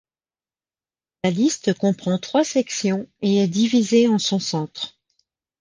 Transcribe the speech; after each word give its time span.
La 1.23 1.29
liste 1.29 1.75
comprend 1.75 2.17
trois 2.17 2.43
sections 2.43 3.07
et 3.21 3.37
est 3.37 3.47
divisée 3.47 4.07
en 4.07 4.17
son 4.17 4.39
centre. 4.39 4.97